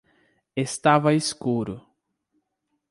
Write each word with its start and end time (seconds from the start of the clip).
Estava 0.55 1.13
escuro 1.13 1.79